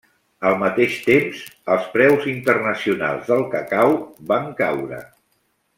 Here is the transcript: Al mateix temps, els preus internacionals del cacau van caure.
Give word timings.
Al 0.51 0.55
mateix 0.61 0.95
temps, 1.09 1.43
els 1.75 1.85
preus 1.97 2.25
internacionals 2.33 3.29
del 3.33 3.47
cacau 3.55 3.95
van 4.33 4.53
caure. 4.63 5.07